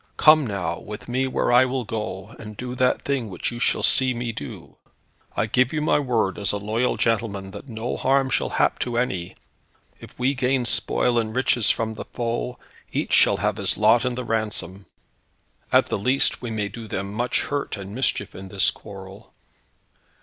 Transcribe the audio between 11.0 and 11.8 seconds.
and riches